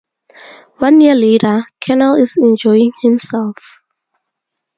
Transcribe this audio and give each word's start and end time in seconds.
One 0.79 0.99
year 0.99 1.13
later, 1.13 1.63
Kernel 1.79 2.15
is 2.15 2.35
enjoying 2.35 2.91
himself. 3.03 3.83